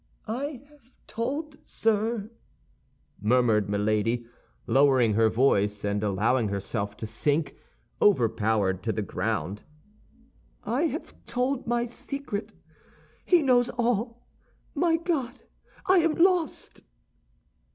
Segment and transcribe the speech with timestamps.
[0.27, 2.31] "I have told, sir,"
[3.21, 4.25] murmured Milady,
[4.65, 7.55] lowering her voice, and allowing herself to sink
[8.01, 9.63] overpowered to the ground;
[10.63, 12.51] "I have told my secret!
[13.25, 14.25] He knows all!
[14.73, 15.41] My God,
[15.85, 16.81] I am lost!"